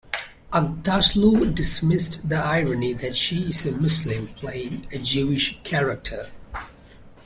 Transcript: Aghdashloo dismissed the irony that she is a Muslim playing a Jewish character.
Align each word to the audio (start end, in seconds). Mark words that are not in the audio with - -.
Aghdashloo 0.51 1.53
dismissed 1.53 2.27
the 2.27 2.35
irony 2.37 2.91
that 2.91 3.15
she 3.15 3.49
is 3.49 3.67
a 3.67 3.71
Muslim 3.73 4.25
playing 4.29 4.87
a 4.91 4.97
Jewish 4.97 5.61
character. 5.63 6.27